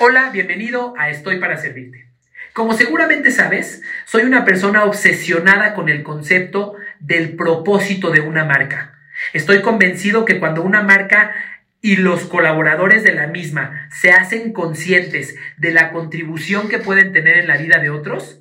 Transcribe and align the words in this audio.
Hola, 0.00 0.30
bienvenido 0.32 0.92
a 0.98 1.08
Estoy 1.08 1.38
para 1.38 1.56
Servirte. 1.56 2.08
Como 2.52 2.74
seguramente 2.74 3.30
sabes, 3.30 3.80
soy 4.06 4.24
una 4.24 4.44
persona 4.44 4.82
obsesionada 4.82 5.72
con 5.74 5.88
el 5.88 6.02
concepto 6.02 6.74
del 6.98 7.36
propósito 7.36 8.10
de 8.10 8.20
una 8.20 8.44
marca. 8.44 8.98
Estoy 9.32 9.62
convencido 9.62 10.24
que 10.24 10.40
cuando 10.40 10.62
una 10.62 10.82
marca 10.82 11.32
y 11.80 11.94
los 11.94 12.24
colaboradores 12.24 13.04
de 13.04 13.12
la 13.12 13.28
misma 13.28 13.88
se 13.92 14.10
hacen 14.10 14.52
conscientes 14.52 15.36
de 15.58 15.70
la 15.70 15.92
contribución 15.92 16.68
que 16.68 16.78
pueden 16.78 17.12
tener 17.12 17.38
en 17.38 17.46
la 17.46 17.56
vida 17.56 17.78
de 17.78 17.90
otros, 17.90 18.40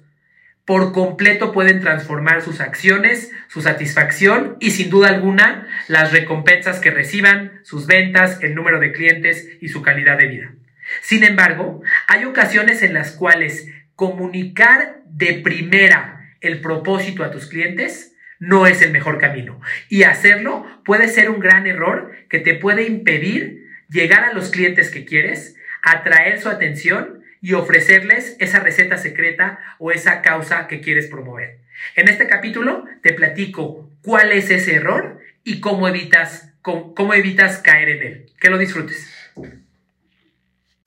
por 0.66 0.92
completo 0.92 1.52
pueden 1.52 1.82
transformar 1.82 2.42
sus 2.42 2.62
acciones, 2.62 3.32
su 3.48 3.62
satisfacción 3.62 4.58
y 4.60 4.72
sin 4.72 4.90
duda 4.90 5.10
alguna 5.10 5.68
las 5.88 6.14
recompensas 6.14 6.80
que 6.80 6.90
reciban, 6.90 7.60
sus 7.62 7.86
ventas, 7.86 8.40
el 8.42 8.56
número 8.56 8.80
de 8.80 8.92
clientes 8.92 9.50
y 9.62 9.68
su 9.68 9.84
calidad 9.84 10.18
de 10.18 10.28
vida. 10.28 10.54
Sin 11.02 11.24
embargo, 11.24 11.82
hay 12.08 12.26
ocasiones 12.26 12.84
en 12.84 12.94
las 12.94 13.12
cuales 13.12 13.68
comunicar 13.96 15.02
de 15.06 15.34
primera 15.36 16.36
el 16.42 16.60
propósito 16.62 17.24
a 17.24 17.32
tus 17.32 17.48
clientes 17.48 18.16
no 18.40 18.68
es 18.68 18.82
el 18.82 18.92
mejor 18.92 19.20
camino. 19.20 19.62
Y 19.90 20.04
hacerlo 20.04 20.68
puede 20.84 21.08
ser 21.08 21.30
un 21.30 21.40
gran 21.40 21.66
error 21.66 22.12
que 22.30 22.40
te 22.40 22.56
puede 22.56 22.84
impedir 22.84 23.64
llegar 23.90 24.26
a 24.26 24.34
los 24.34 24.50
clientes 24.50 24.90
que 24.90 25.06
quieres, 25.06 25.56
atraer 25.82 26.42
su 26.42 26.50
atención 26.50 27.24
y 27.42 27.54
ofrecerles 27.54 28.36
esa 28.40 28.60
receta 28.60 28.98
secreta 28.98 29.60
o 29.80 29.92
esa 29.92 30.22
causa 30.22 30.68
que 30.68 30.82
quieres 30.82 31.08
promover. 31.08 31.60
En 31.96 32.08
este 32.08 32.28
capítulo 32.28 32.86
te 33.02 33.14
platico 33.14 33.90
cuál 34.02 34.32
es 34.32 34.50
ese 34.50 34.76
error 34.76 35.20
y 35.44 35.60
cómo 35.60 35.88
evitas, 35.88 36.54
cómo, 36.62 37.14
evitas 37.14 37.60
caer 37.60 37.90
en 37.90 38.04
él. 38.04 38.26
Que 38.40 38.50
lo 38.50 38.58
disfrutes. 38.58 39.13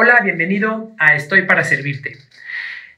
Hola, 0.00 0.20
bienvenido 0.22 0.94
a 0.96 1.16
Estoy 1.16 1.42
para 1.42 1.64
Servirte. 1.64 2.16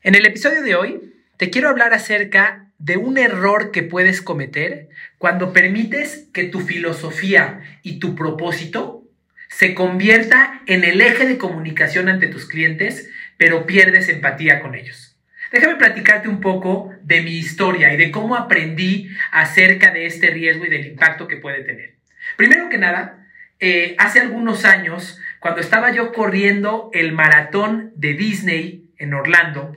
En 0.03 0.15
el 0.15 0.27
episodio 0.27 0.61
de 0.61 0.75
hoy 0.75 1.15
te 1.39 1.49
quiero 1.49 1.71
hablar 1.71 1.95
acerca 1.95 2.67
de 2.79 2.99
un 2.99 3.17
error 3.17 3.71
que 3.71 3.83
puedes 3.83 4.21
cometer 4.21 4.91
cuando 5.17 5.55
permites 5.55 6.29
que 6.35 6.45
tu 6.45 6.61
filosofía 6.61 7.63
y 7.83 8.01
tu 8.01 8.15
propósito 8.15 9.03
se 9.49 9.73
convierta 9.73 10.61
en 10.67 10.85
el 10.85 11.01
eje 11.01 11.27
de 11.27 11.39
comunicación 11.39 12.11
ante 12.11 12.27
tus 12.27 12.45
clientes, 12.45 13.09
pero 13.39 13.65
pierdes 13.65 14.11
empatía 14.11 14.61
con 14.61 14.75
ellos. 14.75 15.17
Déjame 15.53 15.77
platicarte 15.77 16.29
un 16.29 16.43
poco 16.43 16.95
de 17.03 17.23
mi 17.23 17.39
historia 17.39 17.95
y 17.95 17.97
de 17.97 18.11
cómo 18.11 18.37
aprendí 18.37 19.09
acerca 19.33 19.91
de 19.91 20.05
este 20.05 20.29
riesgo 20.29 20.67
y 20.67 20.69
del 20.69 20.85
impacto 20.85 21.27
que 21.29 21.39
puede 21.39 21.65
tener. 21.65 21.95
Primero 22.37 22.69
que 22.69 22.77
nada, 22.77 23.27
eh, 23.59 23.95
hace 23.99 24.21
algunos 24.21 24.67
años 24.67 25.19
cuando 25.41 25.61
estaba 25.61 25.91
yo 25.91 26.13
corriendo 26.13 26.91
el 26.93 27.13
maratón 27.13 27.93
de 27.97 28.15
Disney 28.15 28.91
en 28.99 29.15
Orlando, 29.15 29.77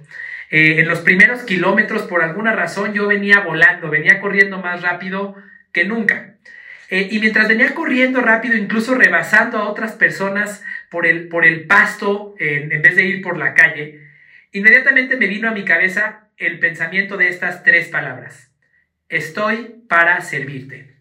eh, 0.52 0.80
en 0.80 0.88
los 0.88 1.00
primeros 1.00 1.44
kilómetros, 1.44 2.04
por 2.04 2.22
alguna 2.22 2.54
razón, 2.54 2.94
yo 2.94 3.08
venía 3.08 3.40
volando, 3.40 3.90
venía 3.90 4.20
corriendo 4.20 4.60
más 4.60 4.82
rápido 4.82 5.36
que 5.72 5.86
nunca. 5.86 6.36
Eh, 6.90 7.08
y 7.10 7.20
mientras 7.20 7.48
venía 7.48 7.74
corriendo 7.74 8.22
rápido, 8.22 8.56
incluso 8.56 8.94
rebasando 8.94 9.58
a 9.58 9.70
otras 9.70 9.94
personas 9.94 10.64
por 10.92 11.08
el, 11.08 11.28
por 11.30 11.46
el 11.46 11.66
pasto, 11.66 12.36
en 12.38 12.82
vez 12.82 12.96
de 12.96 13.06
ir 13.06 13.22
por 13.22 13.38
la 13.38 13.56
calle, 13.56 14.02
inmediatamente 14.52 15.18
me 15.18 15.28
vino 15.28 15.50
a 15.50 15.54
mi 15.54 15.66
cabeza 15.66 16.28
el 16.38 16.60
pensamiento 16.60 17.18
de 17.18 17.30
estas 17.30 17.64
tres 17.64 17.88
palabras. 17.88 18.52
Estoy 19.10 19.84
para 19.88 20.22
servirte. 20.22 20.94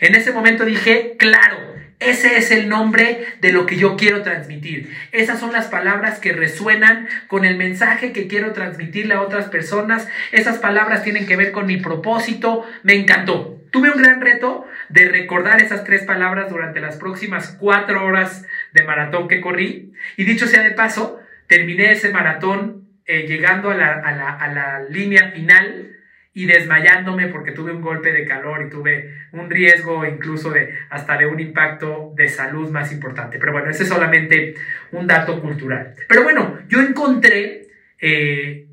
En 0.00 0.14
ese 0.14 0.32
momento 0.32 0.64
dije, 0.64 1.16
claro, 1.18 1.74
ese 2.00 2.36
es 2.36 2.52
el 2.52 2.68
nombre 2.68 3.26
de 3.40 3.52
lo 3.52 3.66
que 3.66 3.76
yo 3.76 3.96
quiero 3.96 4.22
transmitir. 4.22 4.96
Esas 5.10 5.40
son 5.40 5.52
las 5.52 5.66
palabras 5.66 6.20
que 6.20 6.32
resuenan 6.32 7.08
con 7.26 7.44
el 7.44 7.56
mensaje 7.56 8.12
que 8.12 8.28
quiero 8.28 8.52
transmitirle 8.52 9.14
a 9.14 9.20
otras 9.20 9.46
personas. 9.48 10.06
Esas 10.30 10.58
palabras 10.58 11.02
tienen 11.02 11.26
que 11.26 11.36
ver 11.36 11.50
con 11.50 11.66
mi 11.66 11.76
propósito. 11.78 12.64
Me 12.84 12.94
encantó. 12.94 13.60
Tuve 13.72 13.90
un 13.90 14.00
gran 14.00 14.20
reto 14.20 14.66
de 14.88 15.08
recordar 15.08 15.60
esas 15.60 15.82
tres 15.84 16.04
palabras 16.04 16.50
durante 16.50 16.80
las 16.80 16.96
próximas 16.96 17.56
cuatro 17.58 18.04
horas 18.06 18.46
de 18.72 18.84
maratón 18.84 19.26
que 19.26 19.40
corrí. 19.40 19.92
Y 20.16 20.24
dicho 20.24 20.46
sea 20.46 20.62
de 20.62 20.70
paso, 20.70 21.20
terminé 21.48 21.90
ese 21.90 22.10
maratón 22.10 22.88
eh, 23.06 23.26
llegando 23.26 23.70
a 23.70 23.74
la, 23.74 23.92
a 23.92 24.48
la 24.48 24.84
línea 24.88 25.32
final 25.32 25.97
y 26.38 26.46
desmayándome 26.46 27.26
porque 27.26 27.50
tuve 27.50 27.72
un 27.72 27.80
golpe 27.80 28.12
de 28.12 28.24
calor 28.24 28.64
y 28.64 28.70
tuve 28.70 29.12
un 29.32 29.50
riesgo 29.50 30.06
incluso 30.06 30.52
de 30.52 30.72
hasta 30.88 31.16
de 31.16 31.26
un 31.26 31.40
impacto 31.40 32.12
de 32.14 32.28
salud 32.28 32.70
más 32.70 32.92
importante. 32.92 33.40
Pero 33.40 33.50
bueno, 33.50 33.68
ese 33.70 33.82
es 33.82 33.88
solamente 33.88 34.54
un 34.92 35.08
dato 35.08 35.42
cultural. 35.42 35.96
Pero 36.08 36.22
bueno, 36.22 36.60
yo 36.68 36.78
encontré, 36.78 37.66
eh, 38.00 38.68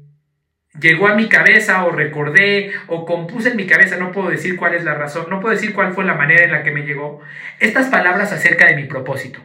llegó 0.79 1.07
a 1.07 1.15
mi 1.15 1.27
cabeza 1.27 1.85
o 1.85 1.91
recordé 1.91 2.71
o 2.85 3.03
compuse 3.03 3.49
en 3.49 3.57
mi 3.57 3.65
cabeza, 3.65 3.97
no 3.97 4.11
puedo 4.11 4.29
decir 4.29 4.57
cuál 4.57 4.75
es 4.75 4.83
la 4.83 4.93
razón, 4.93 5.25
no 5.31 5.39
puedo 5.39 5.55
decir 5.55 5.73
cuál 5.73 5.95
fue 5.95 6.05
la 6.05 6.13
manera 6.13 6.43
en 6.43 6.51
la 6.51 6.61
que 6.61 6.69
me 6.69 6.85
llegó, 6.85 7.21
estas 7.59 7.87
palabras 7.87 8.31
acerca 8.31 8.67
de 8.67 8.75
mi 8.75 8.83
propósito. 8.83 9.39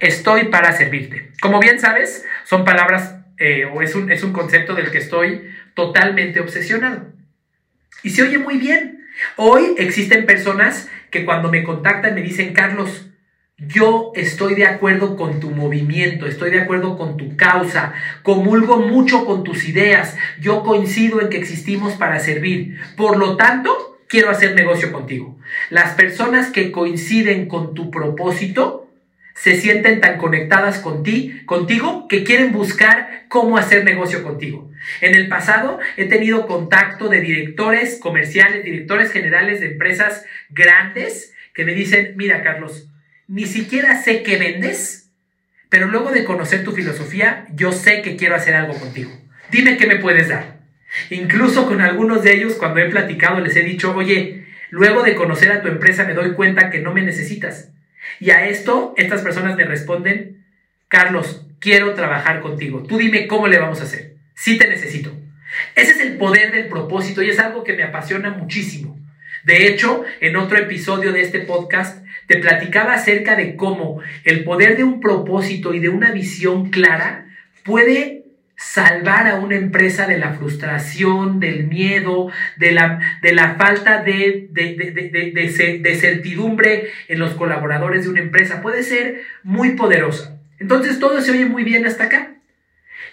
Estoy 0.00 0.48
para 0.48 0.72
servirte. 0.72 1.30
Como 1.40 1.60
bien 1.60 1.80
sabes, 1.80 2.26
son 2.44 2.66
palabras 2.66 3.20
eh, 3.38 3.64
o 3.64 3.80
es 3.80 3.94
un, 3.94 4.12
es 4.12 4.22
un 4.22 4.34
concepto 4.34 4.74
del 4.74 4.90
que 4.90 4.98
estoy 4.98 5.48
totalmente 5.72 6.40
obsesionado. 6.40 7.14
Y 8.02 8.10
se 8.10 8.22
oye 8.22 8.38
muy 8.38 8.58
bien. 8.58 9.04
Hoy 9.36 9.74
existen 9.78 10.26
personas 10.26 10.88
que 11.10 11.24
cuando 11.24 11.50
me 11.50 11.62
contactan 11.62 12.14
me 12.14 12.22
dicen, 12.22 12.52
Carlos, 12.52 13.06
yo 13.56 14.10
estoy 14.16 14.56
de 14.56 14.66
acuerdo 14.66 15.16
con 15.16 15.38
tu 15.38 15.50
movimiento, 15.50 16.26
estoy 16.26 16.50
de 16.50 16.60
acuerdo 16.60 16.98
con 16.98 17.16
tu 17.16 17.36
causa, 17.36 17.94
comulgo 18.22 18.78
mucho 18.78 19.24
con 19.24 19.44
tus 19.44 19.68
ideas, 19.68 20.16
yo 20.40 20.64
coincido 20.64 21.20
en 21.20 21.28
que 21.28 21.38
existimos 21.38 21.94
para 21.94 22.18
servir. 22.18 22.78
Por 22.96 23.16
lo 23.16 23.36
tanto, 23.36 24.00
quiero 24.08 24.30
hacer 24.30 24.54
negocio 24.54 24.92
contigo. 24.92 25.38
Las 25.70 25.94
personas 25.94 26.50
que 26.50 26.72
coinciden 26.72 27.46
con 27.46 27.74
tu 27.74 27.90
propósito 27.90 28.83
se 29.34 29.56
sienten 29.56 30.00
tan 30.00 30.16
conectadas 30.16 30.78
con 30.78 31.02
ti, 31.02 31.42
contigo 31.44 32.06
que 32.08 32.22
quieren 32.22 32.52
buscar 32.52 33.24
cómo 33.28 33.58
hacer 33.58 33.84
negocio 33.84 34.22
contigo. 34.22 34.70
En 35.00 35.14
el 35.14 35.28
pasado 35.28 35.80
he 35.96 36.06
tenido 36.06 36.46
contacto 36.46 37.08
de 37.08 37.20
directores 37.20 37.98
comerciales, 37.98 38.64
directores 38.64 39.10
generales 39.10 39.60
de 39.60 39.72
empresas 39.72 40.24
grandes 40.50 41.34
que 41.52 41.64
me 41.64 41.74
dicen, 41.74 42.14
mira 42.16 42.42
Carlos, 42.42 42.88
ni 43.26 43.46
siquiera 43.46 44.00
sé 44.00 44.22
qué 44.22 44.36
vendes, 44.36 45.12
pero 45.68 45.88
luego 45.88 46.12
de 46.12 46.24
conocer 46.24 46.62
tu 46.62 46.72
filosofía, 46.72 47.46
yo 47.54 47.72
sé 47.72 48.02
que 48.02 48.16
quiero 48.16 48.36
hacer 48.36 48.54
algo 48.54 48.78
contigo. 48.78 49.10
Dime 49.50 49.76
qué 49.76 49.86
me 49.86 49.96
puedes 49.96 50.28
dar. 50.28 50.60
Incluso 51.10 51.66
con 51.66 51.80
algunos 51.80 52.22
de 52.22 52.34
ellos, 52.34 52.54
cuando 52.54 52.78
he 52.80 52.88
platicado, 52.88 53.40
les 53.40 53.56
he 53.56 53.62
dicho, 53.62 53.94
oye, 53.96 54.46
luego 54.70 55.02
de 55.02 55.16
conocer 55.16 55.50
a 55.50 55.62
tu 55.62 55.68
empresa 55.68 56.04
me 56.04 56.14
doy 56.14 56.34
cuenta 56.34 56.70
que 56.70 56.80
no 56.80 56.94
me 56.94 57.02
necesitas 57.02 57.72
y 58.20 58.30
a 58.30 58.46
esto, 58.48 58.94
estas 58.96 59.22
personas 59.22 59.56
me 59.56 59.64
responden, 59.64 60.44
Carlos, 60.88 61.46
quiero 61.58 61.94
trabajar 61.94 62.40
contigo. 62.40 62.82
Tú 62.82 62.98
dime 62.98 63.26
cómo 63.26 63.48
le 63.48 63.58
vamos 63.58 63.80
a 63.80 63.84
hacer. 63.84 64.14
Sí 64.34 64.58
te 64.58 64.68
necesito. 64.68 65.12
Ese 65.74 65.92
es 65.92 66.00
el 66.00 66.16
poder 66.16 66.52
del 66.52 66.68
propósito 66.68 67.22
y 67.22 67.30
es 67.30 67.38
algo 67.38 67.64
que 67.64 67.74
me 67.74 67.82
apasiona 67.82 68.30
muchísimo. 68.30 68.98
De 69.44 69.68
hecho, 69.68 70.04
en 70.20 70.36
otro 70.36 70.58
episodio 70.58 71.12
de 71.12 71.22
este 71.22 71.40
podcast, 71.40 72.04
te 72.26 72.38
platicaba 72.38 72.94
acerca 72.94 73.36
de 73.36 73.56
cómo 73.56 74.00
el 74.24 74.44
poder 74.44 74.76
de 74.76 74.84
un 74.84 75.00
propósito 75.00 75.74
y 75.74 75.80
de 75.80 75.90
una 75.90 76.12
visión 76.12 76.70
clara 76.70 77.26
puede 77.62 78.23
salvar 78.56 79.26
a 79.26 79.36
una 79.36 79.56
empresa 79.56 80.06
de 80.06 80.18
la 80.18 80.32
frustración, 80.34 81.40
del 81.40 81.66
miedo, 81.66 82.30
de 82.56 82.72
la, 82.72 83.18
de 83.22 83.32
la 83.32 83.54
falta 83.54 84.02
de, 84.02 84.48
de, 84.50 85.96
certidumbre 85.96 86.88
en 87.08 87.18
los 87.18 87.32
colaboradores 87.34 88.04
de 88.04 88.10
una 88.10 88.20
empresa. 88.20 88.62
Puede 88.62 88.82
ser 88.82 89.22
muy 89.42 89.70
poderosa. 89.70 90.38
Entonces 90.58 90.98
todo 90.98 91.20
se 91.20 91.32
oye 91.32 91.46
muy 91.46 91.64
bien 91.64 91.84
hasta 91.86 92.04
acá. 92.04 92.34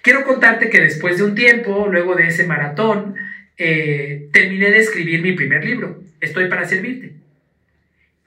Quiero 0.01 0.23
contarte 0.23 0.69
que 0.69 0.81
después 0.81 1.17
de 1.17 1.23
un 1.23 1.35
tiempo, 1.35 1.87
luego 1.89 2.15
de 2.15 2.27
ese 2.27 2.45
maratón, 2.45 3.15
eh, 3.57 4.29
terminé 4.31 4.71
de 4.71 4.79
escribir 4.79 5.21
mi 5.21 5.33
primer 5.33 5.63
libro, 5.65 6.01
Estoy 6.21 6.49
para 6.49 6.67
servirte. 6.67 7.15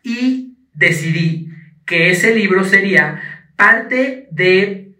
Y 0.02 0.56
decidí 0.74 1.48
que 1.86 2.10
ese 2.10 2.34
libro 2.34 2.64
sería 2.64 3.44
parte 3.56 4.26
de 4.32 4.93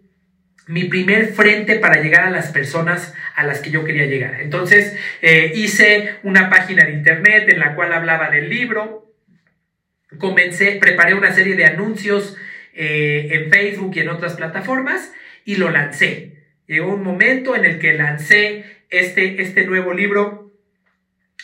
mi 0.67 0.85
primer 0.85 1.27
frente 1.33 1.75
para 1.75 2.01
llegar 2.01 2.23
a 2.23 2.29
las 2.31 2.51
personas 2.51 3.13
a 3.35 3.43
las 3.43 3.59
que 3.59 3.69
yo 3.69 3.83
quería 3.83 4.05
llegar. 4.05 4.41
Entonces 4.41 4.97
eh, 5.21 5.51
hice 5.55 6.15
una 6.23 6.49
página 6.49 6.85
de 6.85 6.93
internet 6.93 7.49
en 7.49 7.59
la 7.59 7.75
cual 7.75 7.93
hablaba 7.93 8.29
del 8.29 8.49
libro, 8.49 9.13
comencé, 10.17 10.77
preparé 10.81 11.13
una 11.13 11.33
serie 11.33 11.55
de 11.55 11.65
anuncios 11.65 12.37
eh, 12.73 13.29
en 13.31 13.51
Facebook 13.51 13.91
y 13.95 13.99
en 13.99 14.09
otras 14.09 14.33
plataformas 14.33 15.13
y 15.43 15.57
lo 15.57 15.69
lancé. 15.69 16.43
Llegó 16.67 16.93
un 16.93 17.03
momento 17.03 17.55
en 17.55 17.65
el 17.65 17.79
que 17.79 17.93
lancé 17.93 18.65
este, 18.89 19.41
este 19.41 19.65
nuevo 19.65 19.93
libro, 19.93 20.45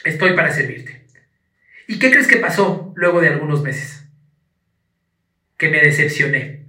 Estoy 0.04 0.34
para 0.34 0.52
servirte. 0.52 1.02
¿Y 1.88 2.00
qué 2.00 2.10
crees 2.10 2.28
que 2.28 2.38
pasó 2.38 2.92
luego 2.96 3.22
de 3.22 3.28
algunos 3.28 3.62
meses? 3.62 4.08
Que 5.58 5.70
me 5.70 5.80
decepcioné 5.80 6.61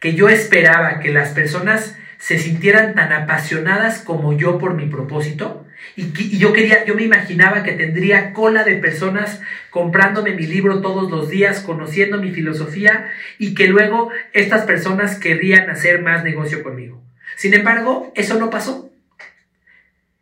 que 0.00 0.14
yo 0.14 0.28
esperaba 0.28 0.98
que 0.98 1.12
las 1.12 1.30
personas 1.30 1.96
se 2.18 2.38
sintieran 2.38 2.94
tan 2.94 3.12
apasionadas 3.12 4.00
como 4.00 4.36
yo 4.36 4.58
por 4.58 4.74
mi 4.74 4.86
propósito. 4.86 5.66
Y, 5.96 6.38
yo 6.38 6.52
quería, 6.52 6.84
yo 6.84 6.94
me 6.94 7.02
imaginaba 7.02 7.62
que 7.62 7.72
tendría 7.72 8.32
cola 8.32 8.64
de 8.64 8.76
personas 8.76 9.40
comprándome 9.70 10.34
mi 10.34 10.46
libro 10.46 10.80
todos 10.80 11.10
los 11.10 11.30
días, 11.30 11.60
conociendo 11.60 12.18
mi 12.18 12.30
filosofía 12.30 13.10
y 13.38 13.54
que 13.54 13.68
luego 13.68 14.10
estas 14.32 14.64
personas 14.64 15.18
querrían 15.18 15.70
hacer 15.70 16.02
más 16.02 16.24
negocio 16.24 16.62
conmigo. 16.62 17.02
Sin 17.36 17.54
embargo, 17.54 18.12
eso 18.14 18.38
no 18.38 18.50
pasó. 18.50 18.90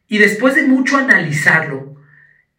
Y 0.09 0.19
después 0.19 0.55
de 0.55 0.63
mucho 0.63 0.97
analizarlo, 0.97 1.97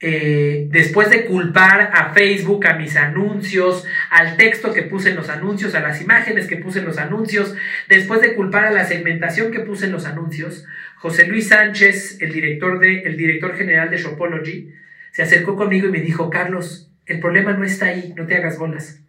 eh, 0.01 0.67
después 0.71 1.09
de 1.09 1.25
culpar 1.25 1.91
a 1.93 2.13
Facebook, 2.13 2.65
a 2.67 2.75
mis 2.75 2.95
anuncios, 2.95 3.85
al 4.09 4.37
texto 4.37 4.73
que 4.73 4.83
puse 4.83 5.09
en 5.09 5.17
los 5.17 5.27
anuncios, 5.27 5.75
a 5.75 5.81
las 5.81 6.01
imágenes 6.01 6.47
que 6.47 6.55
puse 6.55 6.79
en 6.79 6.85
los 6.85 6.97
anuncios, 6.97 7.53
después 7.89 8.21
de 8.21 8.33
culpar 8.33 8.63
a 8.65 8.71
la 8.71 8.85
segmentación 8.85 9.51
que 9.51 9.59
puse 9.59 9.87
en 9.87 9.91
los 9.91 10.05
anuncios, 10.05 10.65
José 10.95 11.27
Luis 11.27 11.49
Sánchez, 11.49 12.21
el 12.21 12.31
director, 12.31 12.79
de, 12.79 12.99
el 13.01 13.17
director 13.17 13.57
general 13.57 13.89
de 13.89 13.97
Shopology, 13.97 14.73
se 15.11 15.23
acercó 15.23 15.57
conmigo 15.57 15.87
y 15.87 15.91
me 15.91 15.99
dijo, 15.99 16.29
Carlos, 16.29 16.89
el 17.05 17.19
problema 17.19 17.51
no 17.53 17.65
está 17.65 17.87
ahí, 17.87 18.13
no 18.15 18.25
te 18.25 18.35
hagas 18.35 18.57
bolas. 18.57 19.01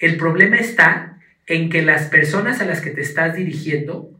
El 0.00 0.16
problema 0.16 0.56
está 0.56 1.18
en 1.46 1.70
que 1.70 1.82
las 1.82 2.06
personas 2.06 2.60
a 2.60 2.64
las 2.64 2.80
que 2.80 2.90
te 2.90 3.02
estás 3.02 3.36
dirigiendo 3.36 4.10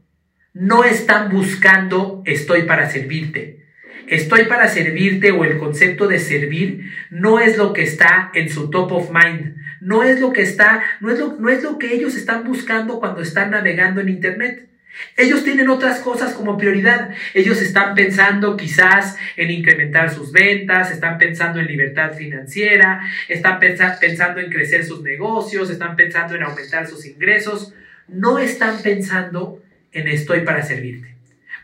no 0.52 0.84
están 0.84 1.30
buscando 1.30 2.22
estoy 2.24 2.62
para 2.62 2.88
servirte 2.88 3.63
estoy 4.08 4.44
para 4.44 4.68
servirte 4.68 5.30
o 5.30 5.44
el 5.44 5.58
concepto 5.58 6.08
de 6.08 6.18
servir 6.18 6.92
no 7.10 7.40
es 7.40 7.56
lo 7.56 7.72
que 7.72 7.82
está 7.82 8.30
en 8.34 8.48
su 8.50 8.70
top 8.70 8.92
of 8.92 9.10
mind, 9.10 9.56
no 9.80 10.02
es 10.02 10.20
lo 10.20 10.32
que 10.32 10.42
está, 10.42 10.82
no 11.00 11.10
es 11.10 11.18
lo, 11.18 11.36
no 11.38 11.48
es 11.48 11.62
lo 11.62 11.78
que 11.78 11.94
ellos 11.94 12.14
están 12.16 12.44
buscando 12.44 13.00
cuando 13.00 13.22
están 13.22 13.50
navegando 13.50 14.00
en 14.00 14.08
Internet. 14.08 14.68
Ellos 15.16 15.44
tienen 15.44 15.68
otras 15.68 15.98
cosas 16.00 16.34
como 16.34 16.56
prioridad. 16.56 17.10
Ellos 17.34 17.60
están 17.60 17.94
pensando 17.94 18.56
quizás 18.56 19.16
en 19.36 19.50
incrementar 19.50 20.14
sus 20.14 20.32
ventas, 20.32 20.90
están 20.90 21.18
pensando 21.18 21.60
en 21.60 21.66
libertad 21.66 22.12
financiera, 22.12 23.02
están 23.28 23.58
pensando 23.58 24.40
en 24.40 24.50
crecer 24.50 24.84
sus 24.84 25.02
negocios, 25.02 25.70
están 25.70 25.96
pensando 25.96 26.34
en 26.34 26.44
aumentar 26.44 26.86
sus 26.86 27.06
ingresos. 27.06 27.74
No 28.06 28.38
están 28.38 28.82
pensando 28.82 29.62
en 29.92 30.08
estoy 30.08 30.40
para 30.40 30.62
servirte. 30.62 31.13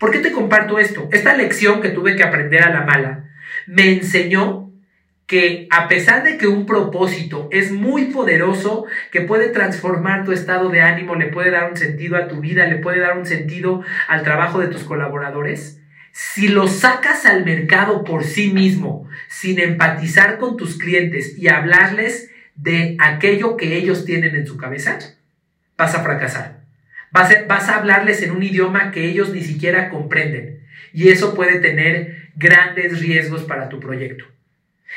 ¿Por 0.00 0.10
qué 0.10 0.20
te 0.20 0.32
comparto 0.32 0.78
esto? 0.78 1.10
Esta 1.12 1.36
lección 1.36 1.82
que 1.82 1.90
tuve 1.90 2.16
que 2.16 2.22
aprender 2.22 2.62
a 2.62 2.70
la 2.70 2.86
mala 2.86 3.28
me 3.66 3.92
enseñó 3.92 4.72
que 5.26 5.68
a 5.70 5.88
pesar 5.88 6.24
de 6.24 6.38
que 6.38 6.48
un 6.48 6.64
propósito 6.64 7.50
es 7.52 7.70
muy 7.70 8.06
poderoso, 8.06 8.86
que 9.12 9.20
puede 9.20 9.50
transformar 9.50 10.24
tu 10.24 10.32
estado 10.32 10.70
de 10.70 10.80
ánimo, 10.80 11.16
le 11.16 11.26
puede 11.26 11.50
dar 11.50 11.70
un 11.70 11.76
sentido 11.76 12.16
a 12.16 12.28
tu 12.28 12.40
vida, 12.40 12.66
le 12.66 12.76
puede 12.76 12.98
dar 12.98 13.18
un 13.18 13.26
sentido 13.26 13.82
al 14.08 14.22
trabajo 14.22 14.58
de 14.58 14.68
tus 14.68 14.84
colaboradores, 14.84 15.82
si 16.12 16.48
lo 16.48 16.66
sacas 16.66 17.26
al 17.26 17.44
mercado 17.44 18.02
por 18.02 18.24
sí 18.24 18.50
mismo, 18.50 19.06
sin 19.28 19.60
empatizar 19.60 20.38
con 20.38 20.56
tus 20.56 20.78
clientes 20.78 21.36
y 21.36 21.48
hablarles 21.48 22.30
de 22.56 22.96
aquello 22.98 23.58
que 23.58 23.76
ellos 23.76 24.06
tienen 24.06 24.34
en 24.34 24.46
su 24.46 24.56
cabeza, 24.56 24.98
vas 25.76 25.94
a 25.94 26.02
fracasar. 26.02 26.49
Vas 27.12 27.68
a, 27.68 27.76
hablarles 27.76 28.22
en 28.22 28.30
un 28.30 28.42
idioma 28.42 28.92
que 28.92 29.04
ellos 29.04 29.30
ni 29.30 29.42
siquiera 29.42 29.88
comprenden 29.88 30.60
y 30.92 31.08
eso 31.08 31.34
puede 31.34 31.58
tener 31.58 32.30
grandes 32.36 33.00
riesgos 33.00 33.42
para 33.42 33.68
tu 33.68 33.80
proyecto. 33.80 34.24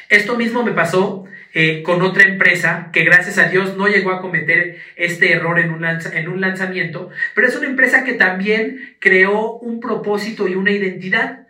Esto 0.10 0.38
mismo 0.38 0.64
me 0.64 0.72
pasó 0.72 1.26
eh, 1.54 1.84
con 1.84 2.02
otra 2.02 2.24
empresa 2.24 2.90
que 2.92 3.04
gracias 3.04 3.38
a 3.38 3.50
Dios 3.50 3.78
no 3.78 3.88
llegó 3.88 4.12
a 4.12 4.22
cometer 4.22 4.78
este 4.96 5.32
error 5.32 5.60
en 5.60 5.72
un, 5.72 5.86
en 5.86 6.28
un 6.28 6.42
lanzamiento, 6.42 7.10
pero 7.36 7.48
es 7.48 7.56
una 7.56 7.68
empresa 7.68 8.04
que 8.04 8.14
también 8.14 8.96
creó 9.00 9.58
un 9.58 9.80
propósito 9.80 10.48
y 10.48 10.56
una 10.56 10.72
identidad. 10.72 11.48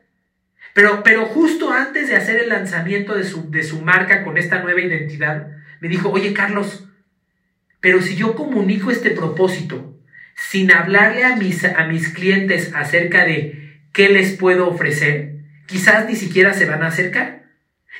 Pero, 0.73 1.03
pero 1.03 1.25
justo 1.25 1.71
antes 1.71 2.09
de 2.09 2.15
hacer 2.15 2.39
el 2.39 2.49
lanzamiento 2.49 3.15
de 3.15 3.23
su, 3.23 3.51
de 3.51 3.63
su 3.63 3.81
marca 3.81 4.23
con 4.23 4.37
esta 4.37 4.61
nueva 4.61 4.81
identidad, 4.81 5.47
me 5.79 5.87
dijo, 5.87 6.09
oye 6.09 6.33
Carlos, 6.33 6.87
pero 7.79 8.01
si 8.01 8.15
yo 8.15 8.35
comunico 8.35 8.91
este 8.91 9.11
propósito 9.11 9.93
sin 10.35 10.71
hablarle 10.71 11.23
a 11.23 11.35
mis, 11.35 11.63
a 11.65 11.85
mis 11.85 12.09
clientes 12.09 12.71
acerca 12.73 13.25
de 13.25 13.79
qué 13.91 14.09
les 14.09 14.33
puedo 14.33 14.67
ofrecer, 14.67 15.35
quizás 15.67 16.07
ni 16.07 16.15
siquiera 16.15 16.53
se 16.53 16.65
van 16.65 16.83
a 16.83 16.87
acercar. 16.87 17.43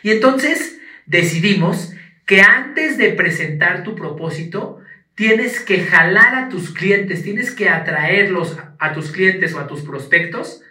Y 0.01 0.11
entonces 0.11 0.79
decidimos 1.05 1.93
que 2.25 2.41
antes 2.41 2.97
de 2.97 3.09
presentar 3.09 3.83
tu 3.83 3.95
propósito, 3.95 4.79
tienes 5.15 5.59
que 5.59 5.83
jalar 5.83 6.35
a 6.35 6.49
tus 6.49 6.73
clientes, 6.73 7.23
tienes 7.23 7.51
que 7.51 7.69
atraerlos 7.69 8.57
a 8.79 8.93
tus 8.93 9.11
clientes 9.11 9.53
o 9.53 9.59
a 9.59 9.67
tus 9.67 9.81
prospectos 9.81 10.61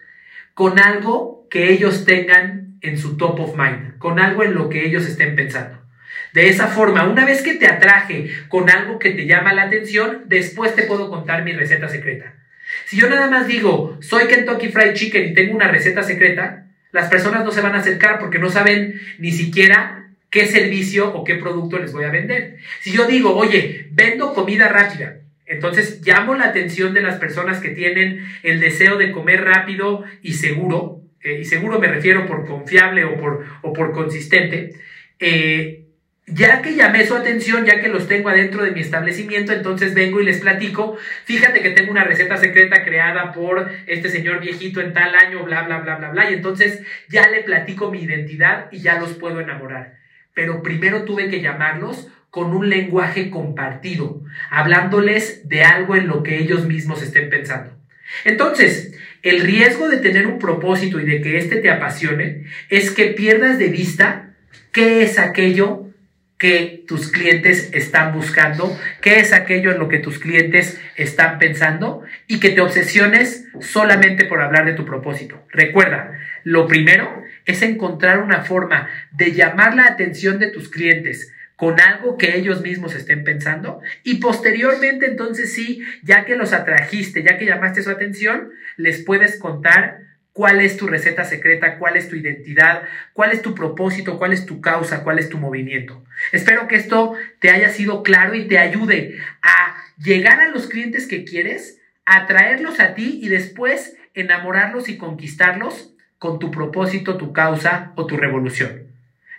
con 0.54 0.78
algo 0.78 1.46
que 1.50 1.72
ellos 1.72 2.04
tengan 2.04 2.78
en 2.80 2.98
su 2.98 3.16
top 3.16 3.40
of 3.40 3.56
mind, 3.56 3.98
con 3.98 4.18
algo 4.18 4.42
en 4.42 4.54
lo 4.54 4.68
que 4.68 4.84
ellos 4.84 5.06
estén 5.06 5.36
pensando. 5.36 5.81
De 6.32 6.48
esa 6.48 6.68
forma, 6.68 7.06
una 7.06 7.24
vez 7.24 7.42
que 7.42 7.54
te 7.54 7.66
atraje 7.66 8.30
con 8.48 8.70
algo 8.70 8.98
que 8.98 9.10
te 9.10 9.26
llama 9.26 9.52
la 9.52 9.64
atención, 9.64 10.22
después 10.26 10.74
te 10.74 10.84
puedo 10.84 11.10
contar 11.10 11.44
mi 11.44 11.52
receta 11.52 11.88
secreta. 11.88 12.34
Si 12.86 12.96
yo 12.96 13.08
nada 13.08 13.28
más 13.28 13.46
digo, 13.46 13.98
soy 14.00 14.26
Kentucky 14.26 14.68
Fried 14.68 14.94
Chicken 14.94 15.28
y 15.28 15.34
tengo 15.34 15.54
una 15.54 15.68
receta 15.68 16.02
secreta, 16.02 16.66
las 16.90 17.08
personas 17.08 17.44
no 17.44 17.50
se 17.50 17.60
van 17.60 17.74
a 17.74 17.78
acercar 17.78 18.18
porque 18.18 18.38
no 18.38 18.50
saben 18.50 19.00
ni 19.18 19.30
siquiera 19.30 20.10
qué 20.30 20.46
servicio 20.46 21.12
o 21.14 21.24
qué 21.24 21.34
producto 21.34 21.78
les 21.78 21.92
voy 21.92 22.04
a 22.04 22.10
vender. 22.10 22.56
Si 22.80 22.92
yo 22.92 23.06
digo, 23.06 23.36
oye, 23.36 23.88
vendo 23.90 24.32
comida 24.32 24.68
rápida, 24.68 25.18
entonces 25.44 26.00
llamo 26.04 26.34
la 26.34 26.46
atención 26.46 26.94
de 26.94 27.02
las 27.02 27.18
personas 27.18 27.60
que 27.60 27.68
tienen 27.70 28.24
el 28.42 28.58
deseo 28.58 28.96
de 28.96 29.12
comer 29.12 29.44
rápido 29.44 30.04
y 30.22 30.32
seguro, 30.32 31.02
eh, 31.22 31.40
y 31.40 31.44
seguro 31.44 31.78
me 31.78 31.88
refiero 31.88 32.26
por 32.26 32.46
confiable 32.46 33.04
o 33.04 33.18
por, 33.18 33.44
o 33.60 33.72
por 33.74 33.92
consistente, 33.92 34.70
eh, 35.18 35.81
ya 36.26 36.62
que 36.62 36.74
llamé 36.74 37.04
su 37.04 37.16
atención, 37.16 37.64
ya 37.64 37.80
que 37.80 37.88
los 37.88 38.06
tengo 38.06 38.28
adentro 38.28 38.62
de 38.62 38.70
mi 38.70 38.80
establecimiento, 38.80 39.52
entonces 39.52 39.92
vengo 39.92 40.20
y 40.20 40.24
les 40.24 40.40
platico, 40.40 40.96
fíjate 41.24 41.60
que 41.60 41.70
tengo 41.70 41.90
una 41.90 42.04
receta 42.04 42.36
secreta 42.36 42.84
creada 42.84 43.32
por 43.32 43.70
este 43.86 44.08
señor 44.08 44.40
viejito 44.40 44.80
en 44.80 44.92
tal 44.92 45.14
año, 45.14 45.44
bla, 45.44 45.62
bla, 45.62 45.78
bla, 45.78 45.96
bla, 45.96 46.10
bla, 46.10 46.30
y 46.30 46.34
entonces 46.34 46.82
ya 47.08 47.28
le 47.28 47.42
platico 47.42 47.90
mi 47.90 48.02
identidad 48.02 48.68
y 48.70 48.80
ya 48.80 49.00
los 49.00 49.14
puedo 49.14 49.40
enamorar. 49.40 49.98
Pero 50.32 50.62
primero 50.62 51.04
tuve 51.04 51.28
que 51.28 51.40
llamarlos 51.40 52.08
con 52.30 52.54
un 52.54 52.70
lenguaje 52.70 53.28
compartido, 53.28 54.22
hablándoles 54.48 55.48
de 55.48 55.64
algo 55.64 55.96
en 55.96 56.06
lo 56.06 56.22
que 56.22 56.38
ellos 56.38 56.66
mismos 56.66 57.02
estén 57.02 57.28
pensando. 57.28 57.76
Entonces, 58.24 58.94
el 59.22 59.40
riesgo 59.40 59.88
de 59.88 59.98
tener 59.98 60.26
un 60.26 60.38
propósito 60.38 61.00
y 61.00 61.04
de 61.04 61.20
que 61.20 61.36
éste 61.36 61.56
te 61.56 61.70
apasione 61.70 62.44
es 62.68 62.90
que 62.90 63.08
pierdas 63.08 63.58
de 63.58 63.68
vista 63.68 64.34
qué 64.70 65.02
es 65.02 65.18
aquello 65.18 65.91
que 66.42 66.82
tus 66.88 67.08
clientes 67.12 67.70
están 67.72 68.12
buscando, 68.12 68.76
qué 69.00 69.20
es 69.20 69.32
aquello 69.32 69.70
en 69.70 69.78
lo 69.78 69.88
que 69.88 70.00
tus 70.00 70.18
clientes 70.18 70.80
están 70.96 71.38
pensando 71.38 72.02
y 72.26 72.40
que 72.40 72.50
te 72.50 72.60
obsesiones 72.60 73.46
solamente 73.60 74.24
por 74.24 74.40
hablar 74.40 74.64
de 74.64 74.72
tu 74.72 74.84
propósito. 74.84 75.46
Recuerda, 75.50 76.18
lo 76.42 76.66
primero 76.66 77.22
es 77.44 77.62
encontrar 77.62 78.18
una 78.18 78.40
forma 78.40 78.88
de 79.12 79.30
llamar 79.30 79.76
la 79.76 79.84
atención 79.84 80.40
de 80.40 80.48
tus 80.48 80.68
clientes 80.68 81.32
con 81.54 81.78
algo 81.78 82.18
que 82.18 82.36
ellos 82.36 82.60
mismos 82.60 82.96
estén 82.96 83.22
pensando 83.22 83.80
y 84.02 84.16
posteriormente 84.16 85.06
entonces 85.06 85.52
sí, 85.52 85.84
ya 86.02 86.24
que 86.24 86.34
los 86.34 86.52
atrajiste, 86.52 87.22
ya 87.22 87.38
que 87.38 87.46
llamaste 87.46 87.84
su 87.84 87.90
atención, 87.90 88.50
les 88.76 89.04
puedes 89.04 89.38
contar 89.38 90.00
cuál 90.32 90.60
es 90.60 90.76
tu 90.76 90.86
receta 90.86 91.24
secreta, 91.24 91.78
cuál 91.78 91.96
es 91.96 92.08
tu 92.08 92.16
identidad, 92.16 92.82
cuál 93.12 93.32
es 93.32 93.42
tu 93.42 93.54
propósito, 93.54 94.18
cuál 94.18 94.32
es 94.32 94.46
tu 94.46 94.60
causa, 94.60 95.02
cuál 95.04 95.18
es 95.18 95.28
tu 95.28 95.38
movimiento. 95.38 96.04
Espero 96.32 96.68
que 96.68 96.76
esto 96.76 97.14
te 97.38 97.50
haya 97.50 97.68
sido 97.68 98.02
claro 98.02 98.34
y 98.34 98.48
te 98.48 98.58
ayude 98.58 99.18
a 99.42 99.76
llegar 99.98 100.40
a 100.40 100.48
los 100.48 100.68
clientes 100.68 101.06
que 101.06 101.24
quieres, 101.24 101.80
atraerlos 102.04 102.80
a 102.80 102.94
ti 102.94 103.20
y 103.22 103.28
después 103.28 103.96
enamorarlos 104.14 104.88
y 104.88 104.96
conquistarlos 104.96 105.94
con 106.18 106.38
tu 106.38 106.50
propósito, 106.50 107.16
tu 107.16 107.32
causa 107.32 107.92
o 107.96 108.06
tu 108.06 108.16
revolución. 108.16 108.88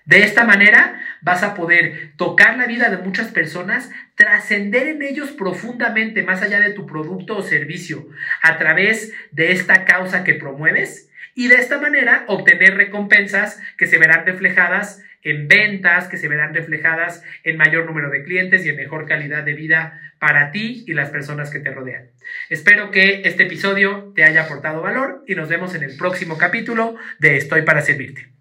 De 0.06 0.24
esta 0.24 0.44
manera 0.44 1.02
vas 1.24 1.42
a 1.42 1.56
poder 1.56 2.12
tocar 2.18 2.58
la 2.58 2.68
vida 2.68 2.90
de 2.90 2.98
muchas 2.98 3.30
personas, 3.30 3.90
trascender 4.16 4.88
en 4.88 5.02
ellos 5.02 5.32
profundamente 5.32 6.24
más 6.24 6.42
allá 6.42 6.60
de 6.60 6.74
tu 6.74 6.86
producto 6.86 7.38
o 7.38 7.44
servicio 7.44 8.08
a 8.42 8.58
través 8.58 9.14
de 9.32 9.52
esta 9.52 9.86
causa 9.86 10.24
que 10.24 10.36
promueves 10.36 11.10
y 11.36 11.48
de 11.48 11.56
esta 11.56 11.80
manera 11.80 12.26
obtener 12.28 12.76
recompensas 12.76 13.60
que 13.78 13.88
se 13.88 13.98
verán 13.98 14.26
reflejadas 14.26 15.02
en 15.24 15.48
ventas, 15.48 16.10
que 16.10 16.18
se 16.18 16.28
verán 16.28 16.54
reflejadas 16.54 17.24
en 17.44 17.58
mayor 17.58 17.86
número 17.86 18.10
de 18.10 18.24
clientes 18.24 18.66
y 18.66 18.70
en 18.70 18.76
mejor 18.76 19.08
calidad 19.08 19.44
de 19.44 19.54
vida 19.54 20.02
para 20.20 20.52
ti 20.52 20.84
y 20.86 20.94
las 20.94 21.10
personas 21.10 21.50
que 21.50 21.60
te 21.60 21.72
rodean. 21.72 22.10
Espero 22.50 22.92
que 22.92 23.22
este 23.26 23.44
episodio 23.44 24.12
te 24.16 24.26
haya 24.26 24.44
aportado 24.44 24.82
valor 24.82 25.24
y 25.28 25.36
nos 25.36 25.50
vemos 25.50 25.76
en 25.76 25.84
el 25.84 25.98
próximo 25.98 26.38
capítulo 26.38 26.98
de 27.20 27.38
Estoy 27.38 27.64
para 27.64 27.82
Servirte. 27.82 28.33